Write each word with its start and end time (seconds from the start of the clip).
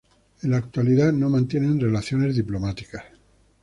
En 0.41 0.49
la 0.49 0.57
actualidad, 0.57 1.13
no 1.13 1.29
mantienen 1.29 1.79
relaciones 1.79 2.35
diplomáticas. 2.35 3.03